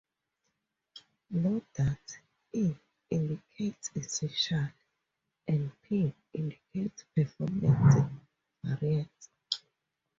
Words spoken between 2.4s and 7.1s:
'e' indicates 'essential' and 'p' indicates